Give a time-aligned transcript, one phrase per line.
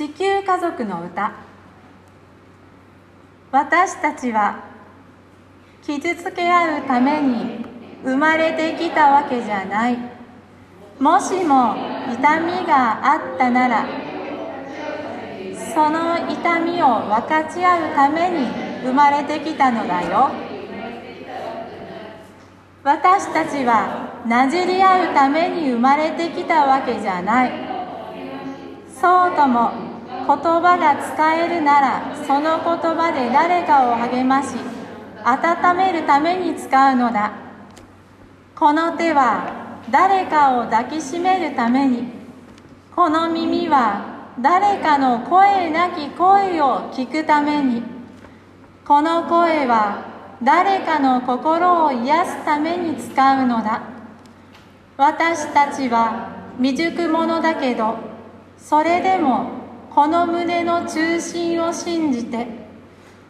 [0.00, 1.30] 地球家族の歌。
[3.52, 4.64] 私たちは
[5.82, 7.62] 傷つけ合うために
[8.02, 9.98] 生まれてきたわけじゃない。
[10.98, 11.76] もしも
[12.10, 13.84] 痛みがあったなら
[15.74, 18.46] その痛みを分かち合うために
[18.82, 20.30] 生まれてきたのだよ。
[22.82, 27.52] 私たちはなじり合うために生まれてきたわけじゃない。
[28.98, 29.89] そうとも
[30.30, 34.54] 言葉が使えるならその言葉で誰かを励まし
[35.24, 37.32] 温めるために使うのだ。
[38.54, 42.04] この手は誰かを抱きしめるために
[42.94, 47.82] この耳は誰かの声なき声を聞くために
[48.84, 50.04] この声は
[50.42, 53.10] 誰かの心を癒すために使
[53.42, 53.82] うのだ。
[54.96, 57.96] 私たちは未熟者だけど
[58.58, 59.59] それでも
[59.94, 62.46] この胸の中心を信じて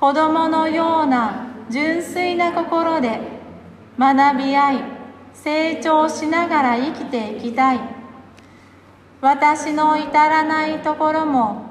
[0.00, 3.20] 子供のような純粋な心で
[3.98, 4.84] 学び合い
[5.34, 7.80] 成長しながら生きていきたい。
[9.20, 11.66] 私の至らないところも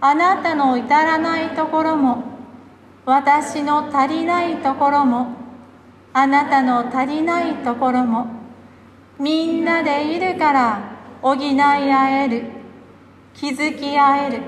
[0.00, 2.24] あなたの至らないところも
[3.04, 5.34] 私の足りないところも
[6.12, 8.26] あなたの足りないところも
[9.18, 12.59] みんなでいるから補い合える。
[13.34, 14.42] 気づき合える。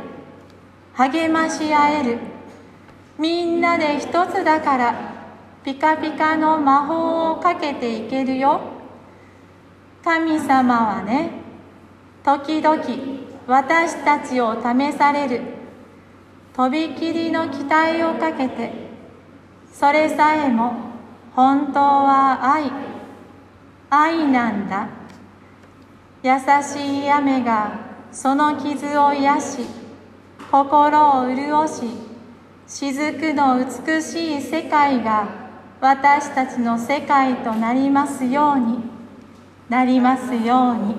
[0.94, 2.18] 励まし合える。
[3.18, 4.94] みんなで一つだから
[5.64, 8.60] ピカピカの魔法をかけていけるよ。
[10.04, 11.30] 神様はね
[12.24, 12.82] 時々
[13.46, 15.40] 私たちを試される。
[16.54, 18.72] とびきりの期待をかけて
[19.72, 20.74] それさえも
[21.34, 22.70] 本当は愛。
[23.88, 24.88] 愛なんだ。
[26.22, 29.58] 優しい雨がその傷を癒し
[30.50, 32.12] 心を潤し
[32.66, 35.28] 雫の美しい世界が
[35.80, 38.78] 私たちの世界となりますように
[39.68, 40.94] なりますように。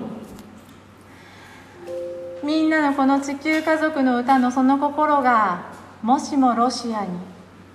[2.42, 5.72] みんなのこの地球家族の歌のその心が
[6.02, 7.08] もしもロシアに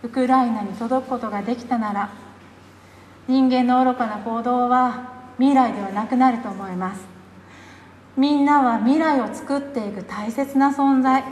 [0.03, 2.09] ウクライナに届くことができたなら
[3.28, 7.19] 人間の愚かな行動は未来ではなくなると思います。
[8.19, 11.24] みんなは未来を作っていく大切な存在。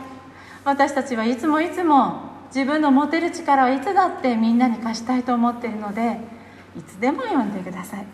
[0.64, 6.18] 私たちはいつもいつも自分の持てる力をいつだってみんなに貸したいと思っているので
[6.78, 8.06] いつでも読んでください、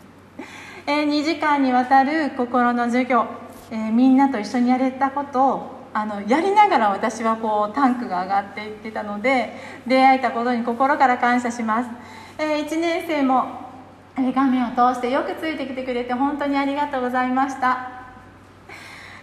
[0.86, 3.26] えー、2時間にわたる心の授業、
[3.72, 9.56] えー、みんなと一緒にやれたことをあのやりながら私はこうタンクが上がっていってたので
[9.88, 11.90] 出会えたことに心から感謝します、
[12.38, 13.64] えー、1年生も
[14.16, 18.03] 画面を通してよくついてきてくれて本当にありがとうございました、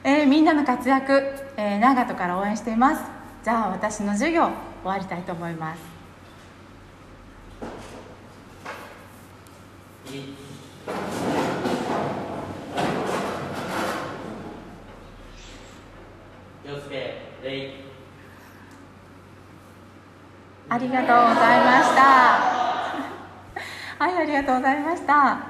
[0.02, 1.12] えー、みんなの活躍、
[1.56, 3.02] えー、長門から応援しています。
[3.44, 4.52] じゃあ私の授業終
[4.84, 5.80] わりたいと思います。
[20.72, 22.60] ありがとうございました。
[24.00, 25.49] はいありがとうございました